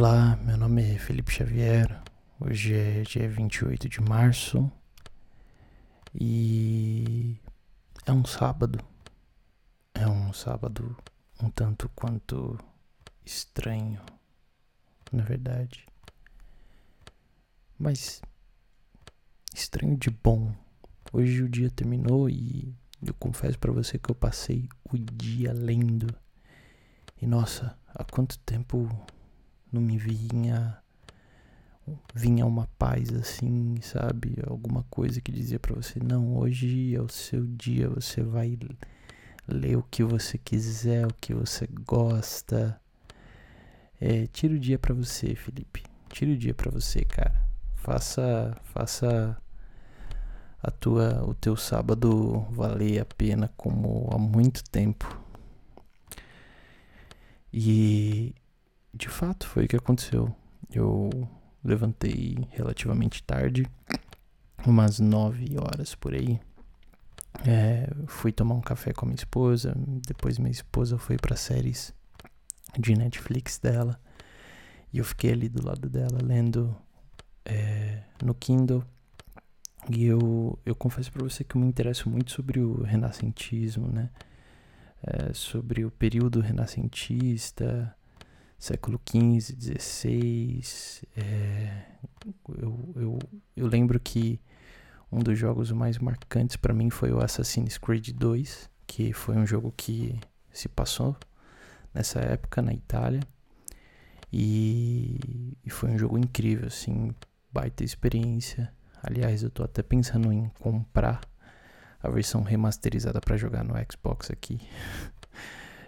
Olá, 0.00 0.36
meu 0.44 0.56
nome 0.56 0.94
é 0.94 0.96
Felipe 0.96 1.32
Xavier. 1.32 2.00
Hoje 2.38 2.72
é 2.72 3.02
dia 3.02 3.28
28 3.28 3.88
de 3.88 4.00
março 4.00 4.70
e 6.14 7.36
é 8.06 8.12
um 8.12 8.24
sábado. 8.24 8.78
É 9.92 10.06
um 10.06 10.32
sábado 10.32 10.96
um 11.42 11.50
tanto 11.50 11.88
quanto 11.96 12.56
estranho, 13.26 14.00
na 15.10 15.24
verdade. 15.24 15.84
Mas 17.76 18.22
estranho 19.52 19.96
de 19.96 20.10
bom. 20.10 20.54
Hoje 21.12 21.42
o 21.42 21.48
dia 21.48 21.72
terminou 21.72 22.30
e 22.30 22.72
eu 23.04 23.14
confesso 23.14 23.58
para 23.58 23.72
você 23.72 23.98
que 23.98 24.12
eu 24.12 24.14
passei 24.14 24.68
o 24.92 24.96
dia 24.96 25.52
lendo. 25.52 26.06
E 27.20 27.26
nossa, 27.26 27.76
há 27.88 28.04
quanto 28.04 28.38
tempo 28.38 28.88
não 29.72 29.80
me 29.80 29.98
vinha 29.98 30.78
vinha 32.14 32.44
uma 32.44 32.68
paz 32.78 33.12
assim, 33.14 33.76
sabe? 33.80 34.36
Alguma 34.46 34.84
coisa 34.90 35.20
que 35.20 35.32
dizia 35.32 35.58
para 35.58 35.74
você: 35.74 35.98
"Não, 36.00 36.36
hoje 36.36 36.94
é 36.94 37.00
o 37.00 37.08
seu 37.08 37.46
dia, 37.46 37.88
você 37.88 38.22
vai 38.22 38.58
ler 39.46 39.76
o 39.76 39.82
que 39.82 40.04
você 40.04 40.38
quiser, 40.38 41.06
o 41.06 41.14
que 41.20 41.34
você 41.34 41.66
gosta". 41.86 42.80
É, 44.00 44.26
tira 44.28 44.54
o 44.54 44.58
dia 44.58 44.78
para 44.78 44.94
você, 44.94 45.34
Felipe. 45.34 45.82
Tira 46.10 46.32
o 46.32 46.36
dia 46.36 46.54
para 46.54 46.70
você, 46.70 47.04
cara. 47.04 47.46
Faça 47.76 48.56
faça 48.64 49.36
a 50.62 50.70
tua 50.70 51.24
o 51.24 51.34
teu 51.34 51.56
sábado 51.56 52.46
valer 52.50 53.00
a 53.00 53.04
pena 53.04 53.50
como 53.56 54.08
há 54.12 54.18
muito 54.18 54.62
tempo. 54.64 55.06
E 57.52 58.34
de 58.98 59.08
fato 59.08 59.46
foi 59.46 59.64
o 59.64 59.68
que 59.68 59.76
aconteceu. 59.76 60.34
Eu 60.70 61.08
levantei 61.64 62.36
relativamente 62.50 63.22
tarde, 63.22 63.64
umas 64.66 64.98
9 64.98 65.56
horas 65.56 65.94
por 65.94 66.14
aí. 66.14 66.40
É, 67.46 67.88
fui 68.08 68.32
tomar 68.32 68.56
um 68.56 68.60
café 68.60 68.92
com 68.92 69.06
a 69.06 69.08
minha 69.08 69.16
esposa. 69.16 69.72
Depois 70.04 70.36
minha 70.38 70.50
esposa 70.50 70.98
foi 70.98 71.16
para 71.16 71.36
séries 71.36 71.94
de 72.76 72.96
Netflix 72.96 73.58
dela. 73.58 74.00
E 74.92 74.98
eu 74.98 75.04
fiquei 75.04 75.30
ali 75.32 75.48
do 75.48 75.64
lado 75.64 75.88
dela 75.88 76.18
lendo 76.20 76.76
é, 77.44 78.02
no 78.20 78.34
Kindle. 78.34 78.82
E 79.88 80.04
eu, 80.06 80.58
eu 80.66 80.74
confesso 80.74 81.12
para 81.12 81.22
você 81.22 81.44
que 81.44 81.54
eu 81.54 81.60
me 81.60 81.68
interesso 81.68 82.10
muito 82.10 82.32
sobre 82.32 82.58
o 82.58 82.82
renascentismo, 82.82 83.86
né? 83.92 84.10
É, 85.00 85.32
sobre 85.32 85.84
o 85.84 85.90
período 85.92 86.40
renascentista, 86.40 87.94
século 88.58 89.00
XV, 89.08 89.56
XVI. 89.60 90.62
É, 91.16 91.82
eu, 92.58 92.92
eu, 92.96 93.18
eu 93.56 93.66
lembro 93.66 94.00
que 94.00 94.40
um 95.10 95.20
dos 95.20 95.38
jogos 95.38 95.70
mais 95.72 95.98
marcantes 95.98 96.56
para 96.56 96.74
mim 96.74 96.90
foi 96.90 97.12
o 97.12 97.20
Assassin's 97.22 97.78
Creed 97.78 98.10
2, 98.10 98.68
que 98.86 99.12
foi 99.12 99.36
um 99.36 99.46
jogo 99.46 99.72
que 99.76 100.18
se 100.52 100.68
passou 100.68 101.16
nessa 101.94 102.20
época 102.20 102.60
na 102.60 102.72
Itália. 102.74 103.20
E, 104.30 105.56
e 105.64 105.70
foi 105.70 105.90
um 105.90 105.98
jogo 105.98 106.18
incrível, 106.18 106.66
assim, 106.66 107.14
baita 107.50 107.82
experiência. 107.82 108.70
Aliás, 109.02 109.42
eu 109.42 109.50
tô 109.50 109.62
até 109.62 109.82
pensando 109.82 110.32
em 110.32 110.50
comprar 110.60 111.20
a 112.02 112.08
versão 112.10 112.42
remasterizada 112.42 113.20
para 113.20 113.36
jogar 113.36 113.64
no 113.64 113.74
Xbox 113.90 114.30
aqui. 114.30 114.60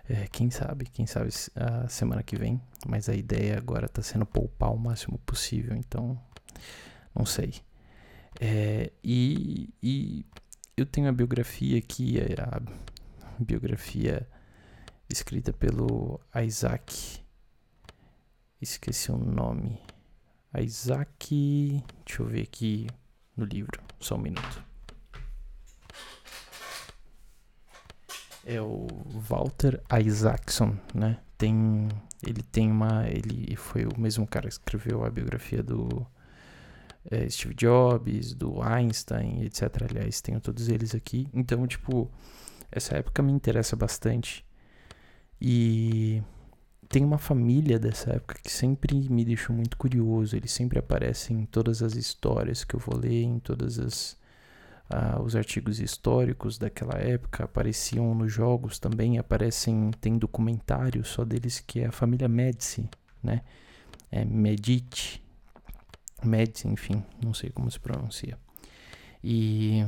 É, 0.09 0.27
quem 0.29 0.51
sabe, 0.51 0.87
quem 0.87 1.07
sabe 1.07 1.31
a 1.55 1.89
semana 1.89 2.23
que 2.23 2.37
vem. 2.37 2.61
Mas 2.87 3.09
a 3.09 3.15
ideia 3.15 3.57
agora 3.57 3.87
está 3.87 4.03
sendo 4.03 4.27
poupar 4.27 4.73
o 4.73 4.79
máximo 4.79 5.19
possível, 5.19 5.77
então 5.77 6.21
não 7.15 7.27
sei. 7.27 7.55
É, 8.41 8.91
e, 9.05 9.69
e 9.83 10.25
eu 10.77 10.87
tenho 10.87 11.09
a 11.09 11.13
biografia 11.13 11.79
aqui, 11.79 12.19
é 12.19 12.35
a 12.41 12.61
biografia 13.39 14.27
escrita 15.09 15.53
pelo 15.53 16.21
Isaac. 16.45 17.21
Esqueci 18.61 19.11
o 19.11 19.19
nome. 19.19 19.79
Isaac. 20.59 21.83
Deixa 22.05 22.23
eu 22.23 22.27
ver 22.27 22.43
aqui 22.43 22.87
no 23.37 23.45
livro, 23.45 23.83
só 23.99 24.17
um 24.17 24.19
minuto. 24.19 24.70
É 28.45 28.61
o 28.61 28.87
Walter 29.29 29.81
Isaacson, 30.05 30.77
né? 30.95 31.19
Tem, 31.37 31.89
ele 32.27 32.43
tem 32.43 32.71
uma, 32.71 33.09
ele 33.09 33.57
foi 33.57 33.87
o 33.87 33.99
mesmo 33.99 34.27
cara 34.27 34.47
que 34.47 34.53
escreveu 34.53 35.05
a 35.05 35.11
biografia 35.11 35.63
do 35.63 36.07
é, 37.11 37.29
Steve 37.29 37.55
Jobs, 37.55 38.35
do 38.35 38.63
Einstein, 38.63 39.43
etc. 39.45 39.87
Aliás, 39.89 40.21
tenho 40.21 40.41
todos 40.41 40.69
eles 40.69 40.95
aqui. 40.95 41.29
Então, 41.33 41.67
tipo, 41.67 42.11
essa 42.71 42.97
época 42.97 43.23
me 43.23 43.33
interessa 43.33 43.77
bastante. 43.77 44.45
E 45.41 46.23
tem 46.89 47.05
uma 47.05 47.19
família 47.19 47.79
dessa 47.79 48.11
época 48.11 48.37
que 48.43 48.51
sempre 48.51 49.09
me 49.09 49.25
deixou 49.25 49.55
muito 49.55 49.77
curioso. 49.77 50.37
Ele 50.37 50.49
sempre 50.49 50.79
aparece 50.79 51.33
em 51.33 51.47
todas 51.47 51.83
as 51.83 51.95
histórias 51.95 52.65
que 52.65 52.75
eu 52.75 52.81
vou 52.81 52.97
ler, 52.97 53.23
em 53.23 53.39
todas 53.39 53.79
as 53.79 54.20
ah, 54.91 55.23
os 55.23 55.37
artigos 55.37 55.79
históricos 55.79 56.59
daquela 56.59 56.99
época 56.99 57.45
apareciam 57.45 58.13
nos 58.13 58.33
jogos 58.33 58.81
também, 58.81 59.19
aparecem, 59.19 59.93
tem 60.01 60.19
documentários 60.19 61.09
só 61.09 61.25
deles 61.25 61.61
que 61.61 61.79
é 61.79 61.87
a 61.87 61.93
família 61.93 62.29
Medici, 62.29 62.91
né? 63.23 63.43
É 64.11 64.25
Medici, 64.25 65.23
Medici, 66.25 66.67
enfim, 66.67 67.05
não 67.23 67.33
sei 67.33 67.51
como 67.51 67.71
se 67.71 67.79
pronuncia. 67.79 68.37
E 69.23 69.85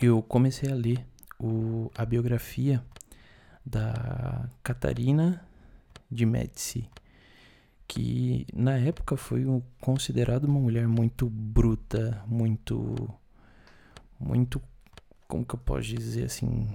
eu 0.00 0.22
comecei 0.22 0.70
a 0.70 0.74
ler 0.76 1.04
o, 1.40 1.90
a 1.96 2.04
biografia 2.04 2.80
da 3.66 4.48
Catarina 4.62 5.44
de 6.08 6.24
Medici, 6.24 6.88
que 7.88 8.46
na 8.54 8.78
época 8.78 9.16
foi 9.16 9.44
considerada 9.80 10.46
uma 10.46 10.60
mulher 10.60 10.86
muito 10.86 11.28
bruta, 11.28 12.22
muito 12.28 12.94
muito, 14.18 14.60
como 15.26 15.44
que 15.44 15.54
eu 15.54 15.58
posso 15.58 15.82
dizer 15.82 16.24
assim, 16.24 16.68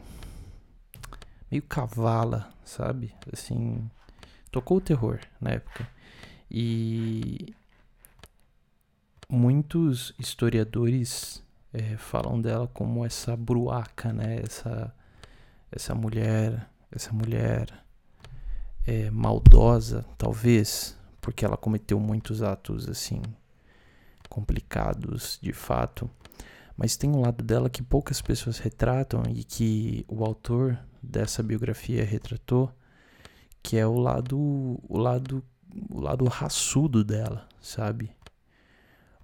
meio 1.52 1.64
cavala, 1.64 2.52
sabe? 2.64 3.14
Assim, 3.32 3.90
tocou 4.52 4.78
o 4.78 4.82
terror 4.82 5.20
na 5.40 5.52
época. 5.52 5.88
E 6.50 7.54
muitos 9.30 10.14
historiadores 10.20 11.44
é, 11.74 11.98
falam 11.98 12.40
dela 12.40 12.68
como 12.68 13.06
essa 13.06 13.36
bruaca, 13.36 14.14
né? 14.14 14.42
Essa, 14.44 14.94
essa 15.72 15.96
mulher, 15.96 16.70
essa 16.92 17.12
mulher 17.12 17.68
é, 18.86 19.10
maldosa, 19.10 20.06
talvez, 20.18 20.98
porque 21.20 21.44
ela 21.44 21.58
cometeu 21.58 22.00
muitos 22.00 22.42
atos 22.42 22.88
assim 22.88 23.22
complicados, 24.30 25.40
de 25.42 25.54
fato. 25.54 26.10
Mas 26.76 26.98
tem 26.98 27.10
um 27.10 27.22
lado 27.22 27.44
dela 27.44 27.70
que 27.70 27.84
poucas 27.84 28.22
pessoas 28.22 28.58
retratam 28.58 29.24
e 29.30 29.44
que 29.44 30.06
o 30.08 30.24
autor 30.24 30.78
dessa 31.02 31.44
biografia 31.44 32.04
retratou, 32.04 32.72
que 33.62 33.78
é 33.78 33.86
o 33.86 33.98
lado 33.98 34.38
o 34.38 34.98
lado 34.98 35.44
o 35.90 36.02
lado 36.02 36.26
raçudo 36.26 37.04
dela, 37.04 37.48
sabe? 37.60 38.12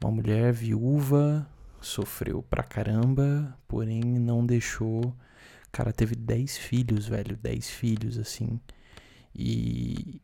Uma 0.03 0.11
mulher 0.11 0.53
viúva, 0.53 1.47
sofreu 1.81 2.41
pra 2.43 2.63
caramba, 2.63 3.57
porém 3.67 4.01
não 4.03 4.45
deixou. 4.45 5.15
Cara, 5.71 5.93
teve 5.93 6.15
10 6.15 6.57
filhos, 6.57 7.07
velho, 7.07 7.37
10 7.37 7.69
filhos 7.69 8.17
assim. 8.17 8.59
E 9.35 10.21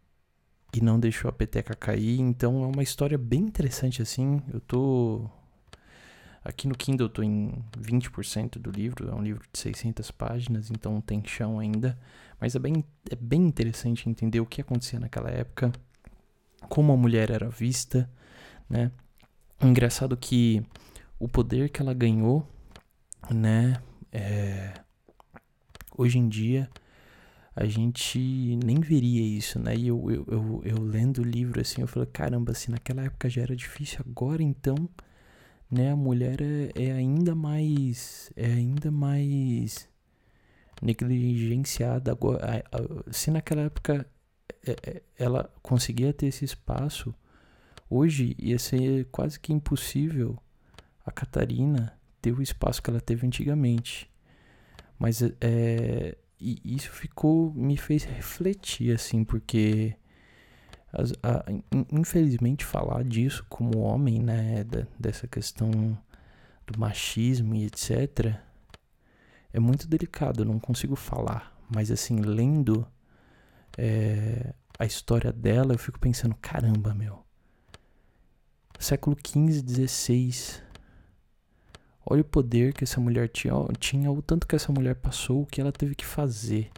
e 0.73 0.81
não 0.81 0.99
deixou 0.99 1.29
a 1.29 1.31
peteca 1.31 1.73
cair, 1.73 2.19
então 2.19 2.63
é 2.63 2.67
uma 2.67 2.83
história 2.83 3.17
bem 3.17 3.41
interessante 3.41 4.01
assim. 4.01 4.41
Eu 4.53 4.59
tô 4.59 5.29
Aqui 6.45 6.67
no 6.67 6.75
Kindle 6.75 7.07
eu 7.07 7.09
tô 7.09 7.23
em 7.23 7.51
20% 7.75 8.59
do 8.59 8.69
livro, 8.69 9.09
é 9.09 9.15
um 9.15 9.23
livro 9.23 9.43
de 9.51 9.57
600 9.57 10.11
páginas, 10.11 10.69
então 10.69 11.01
tem 11.01 11.25
chão 11.25 11.57
ainda. 11.57 11.97
Mas 12.39 12.55
é 12.55 12.59
bem, 12.59 12.85
é 13.09 13.15
bem 13.15 13.41
interessante 13.41 14.07
entender 14.07 14.39
o 14.39 14.45
que 14.45 14.61
acontecia 14.61 14.99
naquela 14.99 15.31
época, 15.31 15.71
como 16.69 16.93
a 16.93 16.97
mulher 16.97 17.31
era 17.31 17.49
vista, 17.49 18.07
né? 18.69 18.91
Engraçado 19.59 20.15
que 20.15 20.63
o 21.17 21.27
poder 21.27 21.69
que 21.69 21.81
ela 21.81 21.95
ganhou, 21.95 22.47
né? 23.31 23.81
É... 24.11 24.71
Hoje 25.97 26.19
em 26.19 26.29
dia 26.29 26.69
a 27.55 27.65
gente 27.65 28.19
nem 28.63 28.79
veria 28.81 29.23
isso, 29.23 29.57
né? 29.57 29.75
E 29.75 29.87
eu, 29.87 30.11
eu, 30.11 30.25
eu, 30.27 30.61
eu 30.63 30.79
lendo 30.79 31.21
o 31.21 31.23
livro 31.23 31.59
assim, 31.59 31.81
eu 31.81 31.87
falei, 31.87 32.07
caramba, 32.13 32.53
se 32.53 32.69
naquela 32.69 33.03
época 33.03 33.29
já 33.29 33.41
era 33.41 33.55
difícil, 33.55 34.05
agora 34.07 34.43
então 34.43 34.87
né, 35.75 35.91
a 35.91 35.95
mulher 35.95 36.41
é, 36.41 36.71
é 36.75 36.91
ainda 36.91 37.35
mais 37.35 38.31
é 38.35 38.45
ainda 38.45 38.91
mais 38.91 39.89
negligenciada 40.81 42.11
agora 42.11 42.63
se 43.11 43.31
naquela 43.31 43.61
época 43.61 44.05
é, 44.67 44.71
é, 44.83 45.01
ela 45.17 45.49
conseguia 45.61 46.11
ter 46.11 46.27
esse 46.27 46.43
espaço, 46.43 47.13
hoje 47.89 48.35
ia 48.39 48.57
ser 48.57 49.05
quase 49.11 49.39
que 49.39 49.53
impossível 49.53 50.37
a 51.05 51.11
Catarina 51.11 51.97
ter 52.19 52.31
o 52.31 52.41
espaço 52.41 52.81
que 52.81 52.89
ela 52.89 52.99
teve 52.99 53.27
antigamente. 53.27 54.09
Mas 54.97 55.21
é, 55.39 56.17
isso 56.39 56.89
ficou 56.91 57.53
me 57.53 57.77
fez 57.77 58.03
refletir 58.03 58.93
assim, 58.93 59.23
porque 59.23 59.95
a, 61.21 61.43
infelizmente 61.91 62.63
falar 62.63 63.03
disso 63.03 63.45
como 63.49 63.79
homem, 63.79 64.21
né, 64.21 64.63
da, 64.63 64.85
dessa 64.99 65.27
questão 65.27 65.71
do 66.65 66.79
machismo 66.79 67.55
e 67.55 67.65
etc, 67.65 68.35
é 69.53 69.59
muito 69.59 69.87
delicado, 69.87 70.41
eu 70.41 70.45
não 70.45 70.59
consigo 70.59 70.95
falar, 70.95 71.55
mas 71.69 71.91
assim, 71.91 72.19
lendo 72.21 72.87
é, 73.77 74.53
a 74.77 74.85
história 74.85 75.31
dela, 75.31 75.73
eu 75.73 75.79
fico 75.79 75.99
pensando, 75.99 76.35
caramba, 76.35 76.93
meu. 76.93 77.23
Século 78.79 79.15
XV, 79.15 79.87
XVI. 79.87 80.61
Olha 82.05 82.21
o 82.21 82.25
poder 82.25 82.73
que 82.73 82.83
essa 82.83 82.99
mulher 82.99 83.29
tinha, 83.29 83.53
tinha, 83.79 84.11
o 84.11 84.21
tanto 84.21 84.47
que 84.47 84.55
essa 84.55 84.71
mulher 84.71 84.95
passou, 84.95 85.41
o 85.41 85.45
que 85.45 85.59
ela 85.59 85.71
teve 85.71 85.95
que 85.95 86.05
fazer, 86.05 86.69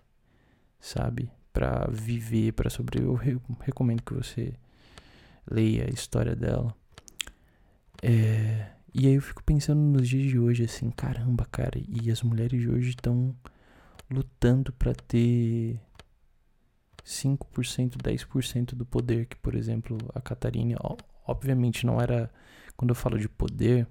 sabe? 0.79 1.29
Para 1.57 1.87
viver, 1.89 2.53
para 2.53 2.69
sobreviver. 2.69 3.33
Eu 3.33 3.41
recomendo 3.61 4.03
que 4.03 4.13
você 4.13 4.53
leia 5.49 5.85
a 5.85 5.89
história 5.89 6.35
dela. 6.35 6.71
É, 7.99 8.73
e 8.93 9.07
aí 9.07 9.15
eu 9.15 9.21
fico 9.23 9.43
pensando 9.43 9.81
nos 9.81 10.07
dias 10.07 10.29
de 10.29 10.37
hoje, 10.37 10.65
assim, 10.65 10.91
caramba, 10.91 11.47
cara, 11.51 11.81
e 11.89 12.11
as 12.11 12.21
mulheres 12.21 12.61
de 12.61 12.69
hoje 12.69 12.89
estão 12.89 13.35
lutando 14.07 14.71
para 14.71 14.93
ter 14.93 15.81
5%, 17.03 17.97
10% 17.97 18.75
do 18.75 18.85
poder 18.85 19.25
que, 19.25 19.35
por 19.37 19.55
exemplo, 19.55 19.97
a 20.13 20.21
Catarina, 20.21 20.77
obviamente 21.25 21.87
não 21.87 21.99
era 21.99 22.29
quando 22.75 22.91
eu 22.91 22.95
falo 22.95 23.17
de 23.17 23.27
poder, 23.27 23.87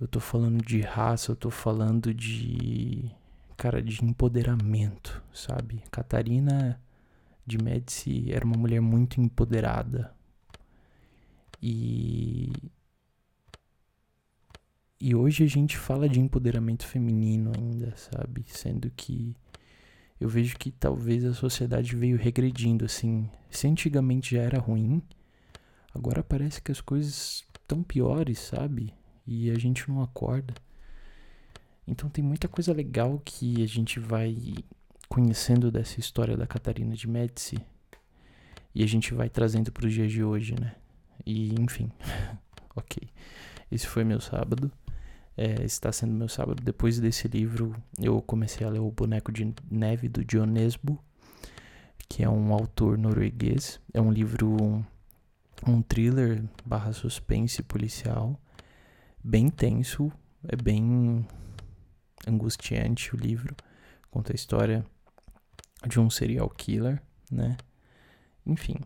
eu 0.00 0.08
tô 0.08 0.18
falando 0.18 0.64
de 0.64 0.80
raça, 0.80 1.32
eu 1.32 1.36
tô 1.36 1.50
falando 1.50 2.14
de 2.14 3.10
cara 3.56 3.82
de 3.82 4.04
empoderamento, 4.04 5.22
sabe? 5.32 5.82
Catarina 5.90 6.80
de 7.46 7.58
Médici 7.58 8.32
era 8.32 8.44
uma 8.44 8.56
mulher 8.56 8.80
muito 8.80 9.20
empoderada. 9.20 10.14
E 11.62 12.52
e 14.98 15.14
hoje 15.14 15.44
a 15.44 15.46
gente 15.46 15.76
fala 15.76 16.08
de 16.08 16.18
empoderamento 16.18 16.86
feminino 16.86 17.52
ainda, 17.56 17.94
sabe? 17.96 18.44
Sendo 18.48 18.90
que 18.90 19.36
eu 20.18 20.28
vejo 20.28 20.56
que 20.56 20.70
talvez 20.70 21.24
a 21.24 21.34
sociedade 21.34 21.94
veio 21.94 22.16
regredindo 22.16 22.84
assim. 22.84 23.28
Se 23.50 23.68
antigamente 23.68 24.34
já 24.34 24.42
era 24.42 24.58
ruim, 24.58 25.02
agora 25.94 26.22
parece 26.22 26.62
que 26.62 26.72
as 26.72 26.80
coisas 26.80 27.44
estão 27.60 27.82
piores, 27.82 28.38
sabe? 28.38 28.94
E 29.26 29.50
a 29.50 29.58
gente 29.58 29.88
não 29.88 30.02
acorda. 30.02 30.54
Então 31.86 32.10
tem 32.10 32.24
muita 32.24 32.48
coisa 32.48 32.72
legal 32.72 33.20
que 33.24 33.62
a 33.62 33.66
gente 33.66 34.00
vai 34.00 34.36
conhecendo 35.08 35.70
dessa 35.70 36.00
história 36.00 36.36
da 36.36 36.46
Catarina 36.46 36.94
de 36.94 37.08
Médici 37.08 37.56
e 38.74 38.82
a 38.82 38.86
gente 38.86 39.14
vai 39.14 39.28
trazendo 39.30 39.70
para 39.70 39.86
os 39.86 39.94
dias 39.94 40.10
de 40.10 40.22
hoje, 40.22 40.54
né? 40.60 40.74
E 41.24 41.54
enfim, 41.60 41.90
ok. 42.74 43.08
Esse 43.70 43.86
foi 43.86 44.04
meu 44.04 44.20
sábado. 44.20 44.70
É, 45.36 45.64
está 45.64 45.92
sendo 45.92 46.12
meu 46.12 46.28
sábado. 46.28 46.62
Depois 46.62 46.98
desse 46.98 47.28
livro, 47.28 47.74
eu 47.98 48.20
comecei 48.22 48.66
a 48.66 48.70
ler 48.70 48.80
O 48.80 48.90
Boneco 48.90 49.30
de 49.30 49.54
Neve, 49.70 50.08
do 50.08 50.24
John 50.24 50.46
Nesbo, 50.46 50.98
que 52.08 52.22
é 52.22 52.28
um 52.28 52.52
autor 52.52 52.96
norueguês. 52.96 53.80
É 53.92 54.00
um 54.00 54.10
livro, 54.10 54.84
um 55.66 55.82
thriller 55.82 56.42
barra 56.64 56.92
suspense 56.92 57.62
policial, 57.62 58.40
bem 59.22 59.48
tenso, 59.48 60.10
é 60.48 60.56
bem 60.56 61.26
angustiante 62.26 63.14
o 63.14 63.18
livro. 63.18 63.54
Conta 64.10 64.32
a 64.32 64.34
história 64.34 64.84
de 65.86 65.98
um 66.00 66.08
serial 66.08 66.48
killer, 66.50 67.02
né? 67.30 67.56
Enfim, 68.44 68.76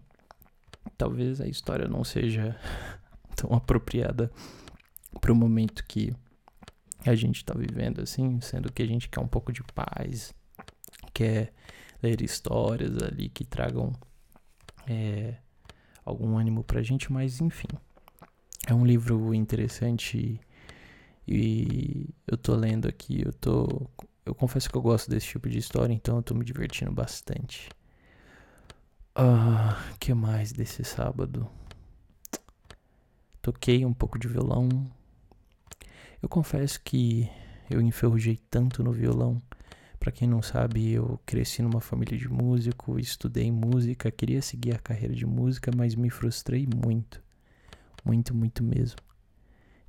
talvez 0.97 1.41
a 1.41 1.47
história 1.47 1.87
não 1.87 2.03
seja 2.05 2.59
tão 3.37 3.53
apropriada 3.53 4.31
para 5.21 5.33
o 5.33 5.37
momento 5.37 5.85
que 5.87 6.15
a 7.07 7.15
gente 7.15 7.37
está 7.37 7.55
vivendo, 7.55 8.01
assim, 8.01 8.41
sendo 8.41 8.73
que 8.73 8.83
a 8.83 8.87
gente 8.87 9.09
quer 9.09 9.21
um 9.21 9.29
pouco 9.29 9.53
de 9.53 9.63
paz, 9.63 10.35
quer 11.15 11.53
ler 12.03 12.21
histórias 12.23 13.03
ali 13.03 13.29
que 13.29 13.45
tragam 13.45 13.93
é, 14.87 15.35
algum 16.05 16.37
ânimo 16.37 16.65
pra 16.65 16.83
gente, 16.83 17.13
mas 17.13 17.41
enfim. 17.41 17.69
É 18.67 18.75
um 18.75 18.85
livro 18.85 19.35
interessante 19.35 20.41
e 21.27 22.09
eu 22.27 22.37
tô 22.37 22.55
lendo 22.55 22.89
aqui, 22.89 23.23
eu 23.25 23.33
tô. 23.33 23.89
Eu 24.25 24.35
confesso 24.35 24.69
que 24.71 24.77
eu 24.77 24.83
gosto 24.83 25.11
desse 25.11 25.27
tipo 25.27 25.49
de 25.49 25.59
história, 25.59 25.93
então 25.93 26.17
eu 26.17 26.23
tô 26.23 26.35
me 26.35 26.45
divertindo 26.45 26.93
bastante. 26.93 27.69
Ah, 29.15 29.77
que 29.99 30.15
mais 30.15 30.53
desse 30.53 30.85
sábado? 30.85 31.49
Toquei 33.43 33.85
um 33.85 33.93
pouco 33.93 34.19
de 34.19 34.29
violão. 34.29 34.69
Eu 36.23 36.29
confesso 36.29 36.81
que 36.83 37.29
eu 37.69 37.81
enferrujei 37.81 38.39
tanto 38.51 38.83
no 38.85 38.93
violão. 38.93 39.41
Para 39.99 40.13
quem 40.13 40.29
não 40.29 40.43
sabe, 40.43 40.93
eu 40.93 41.21
cresci 41.27 41.63
numa 41.63 41.81
família 41.81 42.17
de 42.17 42.29
músico, 42.29 42.99
estudei 42.99 43.51
música, 43.51 44.11
queria 44.11 44.41
seguir 44.41 44.75
a 44.75 44.79
carreira 44.79 45.15
de 45.15 45.27
música, 45.27 45.71
mas 45.77 45.95
me 45.95 46.09
frustrei 46.11 46.67
muito. 46.67 47.23
Muito, 48.05 48.35
muito 48.35 48.63
mesmo. 48.63 49.10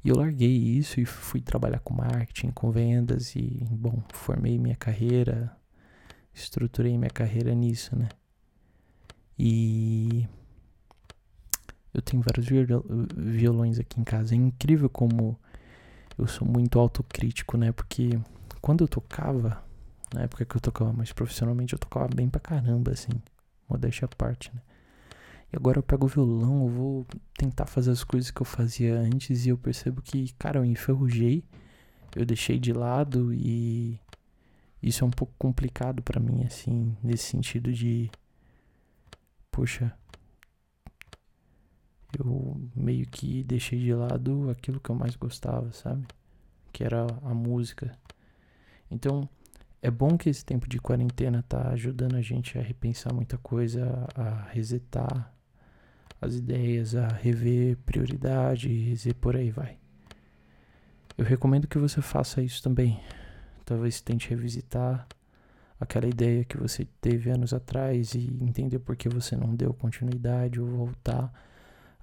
E 0.03 0.09
eu 0.09 0.15
larguei 0.15 0.51
isso 0.51 1.00
e 1.00 1.06
fui 1.06 1.42
trabalhar 1.42 1.80
com 1.80 1.94
marketing, 1.94 2.51
com 2.51 2.71
vendas 2.71 3.36
e, 3.36 3.63
bom, 3.69 4.01
formei 4.13 4.57
minha 4.57 4.75
carreira, 4.75 5.56
estruturei 6.33 6.98
minha 6.98 7.12
carreira 7.12 7.53
nisso, 7.53 7.95
né? 7.95 8.09
E 9.38 10.27
eu 11.94 12.01
tenho 12.01 12.24
vários 12.24 12.48
violões 13.15 13.80
aqui 13.80 14.00
em 14.00 14.03
casa. 14.03 14.33
É 14.33 14.38
incrível 14.38 14.89
como 14.89 15.39
eu 16.18 16.27
sou 16.27 16.48
muito 16.48 16.80
autocrítico, 16.80 17.57
né? 17.57 17.71
Porque 17.71 18.19
quando 18.62 18.83
eu 18.83 18.88
tocava, 18.88 19.63
na 20.13 20.21
época 20.21 20.45
que 20.45 20.56
eu 20.56 20.62
tocava 20.62 20.92
mais 20.94 21.12
profissionalmente, 21.12 21.74
eu 21.74 21.80
tocava 21.80 22.08
bem 22.08 22.29
pra 22.29 22.39
caramba, 22.39 22.91
assim. 22.91 23.12
Modéstia 23.70 24.05
à 24.05 24.08
parte, 24.08 24.51
né? 24.53 24.62
E 25.51 25.58
agora 25.58 25.79
eu 25.79 25.84
pego 25.84 26.05
o 26.05 26.10
violão, 26.10 26.63
eu 26.63 26.70
vou 26.70 27.08
tentar 27.34 27.65
fazer 27.65 27.91
as 27.91 28.03
coisas 28.03 28.31
que 28.31 28.41
eu 28.41 28.46
fazia 28.46 28.96
antes 28.98 29.46
e 29.46 29.50
eu 29.50 29.58
percebo 29.58 30.01
que, 30.01 30.31
cara, 30.34 30.60
eu 30.60 30.65
enferrujei, 30.65 31.43
eu 32.15 32.25
deixei 32.25 32.58
de 32.58 32.72
lado 32.72 33.34
e 33.34 34.00
isso 34.81 35.03
é 35.03 35.08
um 35.08 35.12
pouco 35.12 35.34
complicado 35.38 36.01
para 36.01 36.20
mim, 36.20 36.43
assim, 36.43 36.96
nesse 37.03 37.25
sentido 37.25 37.74
de, 37.74 38.10
poxa, 39.51 39.93
eu 42.17 42.60
meio 42.75 43.05
que 43.08 43.43
deixei 43.43 43.79
de 43.79 43.93
lado 43.93 44.50
aquilo 44.50 44.79
que 44.79 44.89
eu 44.89 44.96
mais 44.96 45.15
gostava, 45.15 45.72
sabe? 45.72 46.05
Que 46.72 46.84
era 46.84 47.05
a 47.24 47.34
música. 47.34 47.98
Então, 48.89 49.27
é 49.81 49.89
bom 49.89 50.17
que 50.17 50.29
esse 50.29 50.46
tempo 50.46 50.67
de 50.67 50.79
quarentena 50.79 51.43
tá 51.43 51.70
ajudando 51.70 52.15
a 52.15 52.22
gente 52.22 52.58
a 52.58 52.62
repensar 52.62 53.13
muita 53.13 53.38
coisa, 53.38 54.08
a 54.15 54.43
resetar, 54.51 55.34
as 56.21 56.35
ideias, 56.35 56.95
a 56.95 57.07
rever 57.07 57.77
prioridades 57.85 59.05
e 59.07 59.13
por 59.13 59.35
aí 59.35 59.49
vai. 59.49 59.77
Eu 61.17 61.25
recomendo 61.25 61.67
que 61.67 61.79
você 61.79 62.01
faça 62.01 62.41
isso 62.41 62.61
também. 62.61 62.99
Talvez 63.65 63.99
tente 64.01 64.29
revisitar 64.29 65.07
aquela 65.79 66.07
ideia 66.07 66.45
que 66.45 66.57
você 66.57 66.87
teve 67.01 67.31
anos 67.31 67.53
atrás 67.53 68.13
e 68.13 68.27
entender 68.39 68.77
por 68.77 68.95
que 68.95 69.09
você 69.09 69.35
não 69.35 69.55
deu 69.55 69.73
continuidade 69.73 70.61
ou 70.61 70.67
voltar 70.67 71.33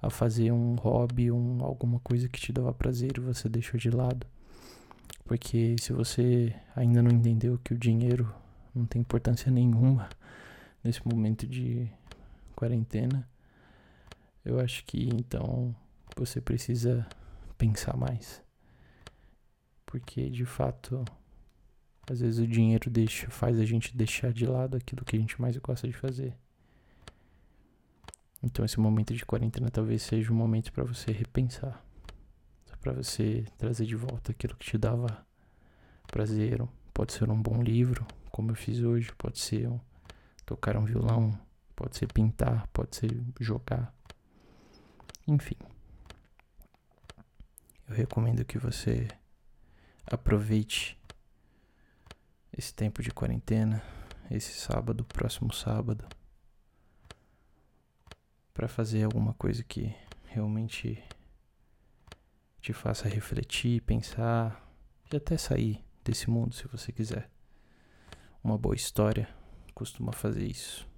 a 0.01 0.09
fazer 0.09 0.51
um 0.51 0.75
hobby, 0.75 1.31
um, 1.31 1.63
alguma 1.63 1.99
coisa 1.99 2.27
que 2.27 2.39
te 2.39 2.51
dava 2.51 2.73
prazer 2.73 3.11
e 3.17 3.21
você 3.21 3.47
deixou 3.47 3.79
de 3.79 3.89
lado. 3.89 4.27
Porque 5.23 5.75
se 5.79 5.93
você 5.93 6.53
ainda 6.75 7.01
não 7.01 7.11
entendeu 7.11 7.57
que 7.63 7.73
o 7.73 7.77
dinheiro 7.77 8.33
não 8.75 8.85
tem 8.85 9.01
importância 9.01 9.51
nenhuma 9.51 10.09
nesse 10.83 11.05
momento 11.07 11.47
de 11.47 11.89
quarentena, 12.55 13.27
eu 14.43 14.59
acho 14.59 14.85
que 14.85 15.09
então 15.09 15.75
você 16.15 16.39
precisa 16.41 17.07
pensar 17.57 17.95
mais. 17.95 18.41
Porque 19.85 20.29
de 20.29 20.45
fato, 20.45 21.03
às 22.09 22.19
vezes 22.19 22.39
o 22.39 22.47
dinheiro 22.47 22.89
deixa, 22.89 23.29
faz 23.29 23.59
a 23.59 23.65
gente 23.65 23.95
deixar 23.95 24.31
de 24.31 24.45
lado 24.45 24.77
aquilo 24.77 25.05
que 25.05 25.15
a 25.15 25.19
gente 25.19 25.39
mais 25.41 25.57
gosta 25.57 25.87
de 25.87 25.93
fazer. 25.93 26.35
Então 28.41 28.63
esse 28.63 28.79
momento 28.79 29.13
de 29.13 29.25
quarentena 29.25 29.69
talvez 29.69 30.01
seja 30.01 30.31
um 30.31 30.35
momento 30.35 30.71
para 30.71 30.83
você 30.83 31.11
repensar, 31.11 31.83
para 32.79 32.93
você 32.93 33.45
trazer 33.57 33.85
de 33.85 33.95
volta 33.95 34.31
aquilo 34.31 34.55
que 34.55 34.65
te 34.65 34.77
dava 34.77 35.25
prazer. 36.07 36.61
Pode 36.93 37.13
ser 37.13 37.29
um 37.29 37.41
bom 37.41 37.61
livro, 37.61 38.05
como 38.31 38.51
eu 38.51 38.55
fiz 38.55 38.81
hoje, 38.81 39.11
pode 39.17 39.39
ser 39.39 39.67
um, 39.69 39.79
tocar 40.45 40.75
um 40.77 40.83
violão, 40.85 41.37
Pode 41.79 41.95
ser 41.95 42.11
pintar, 42.11 42.67
pode 42.73 42.93
ser 42.93 43.23
jogar. 43.39 43.95
Enfim. 45.29 45.57
Eu 47.87 47.95
recomendo 47.95 48.43
que 48.43 48.57
você 48.57 49.07
aproveite 50.07 50.99
esse 52.51 52.73
tempo 52.73 53.03
de 53.03 53.11
quarentena, 53.11 53.79
esse 54.31 54.59
sábado, 54.59 55.05
próximo 55.05 55.53
sábado, 55.53 56.03
para 58.55 58.67
fazer 58.67 59.03
alguma 59.03 59.35
coisa 59.35 59.63
que 59.63 59.95
realmente 60.25 60.99
te 62.59 62.73
faça 62.73 63.07
refletir, 63.07 63.83
pensar 63.83 64.67
e 65.13 65.15
até 65.15 65.37
sair 65.37 65.85
desse 66.03 66.27
mundo 66.27 66.55
se 66.55 66.67
você 66.67 66.91
quiser. 66.91 67.29
Uma 68.43 68.57
boa 68.57 68.75
história 68.75 69.29
costuma 69.75 70.11
fazer 70.11 70.47
isso. 70.47 70.89